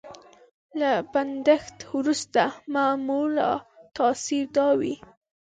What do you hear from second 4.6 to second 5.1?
وي.